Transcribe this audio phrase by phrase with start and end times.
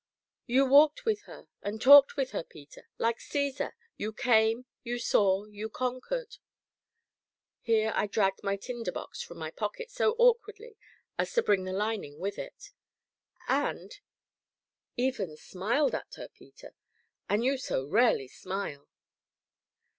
[0.47, 5.45] "You walked with her, and talked with her, Peter like Caesar, 'you came, you saw,
[5.45, 6.37] you conquered'!"
[7.61, 10.75] Here I dragged my tinder box from my pocket so awkwardly
[11.19, 12.71] as to bring the lining with it.
[13.47, 13.91] "And
[14.97, 16.73] even smiled at her, Peter
[17.29, 18.87] and you so rarely smile!"